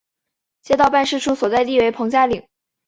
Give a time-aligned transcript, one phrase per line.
[0.63, 2.47] 街道办事处所在地为棚下岭。